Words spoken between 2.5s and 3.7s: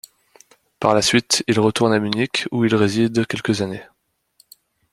où il réside quelques